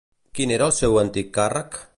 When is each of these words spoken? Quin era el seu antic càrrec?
Quin 0.39 0.53
era 0.55 0.69
el 0.69 0.73
seu 0.79 0.97
antic 1.05 1.33
càrrec? 1.39 1.83